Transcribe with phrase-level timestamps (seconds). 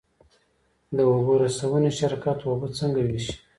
[0.95, 3.33] د اوبو رسونې شرکت اوبه څنګه ویشي؟